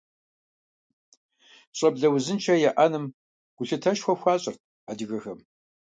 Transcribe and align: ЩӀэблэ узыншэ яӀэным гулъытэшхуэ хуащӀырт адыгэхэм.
ЩӀэблэ 1.77 2.07
узыншэ 2.13 2.55
яӀэным 2.69 3.05
гулъытэшхуэ 3.55 4.13
хуащӀырт 4.19 4.59
адыгэхэм. 4.89 5.39